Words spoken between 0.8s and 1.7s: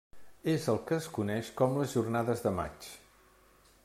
que es coneix